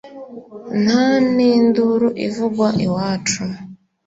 nta 0.83 1.05
n’induru 1.33 2.07
ikivugwa 2.25 2.67
iwacu 2.85 3.43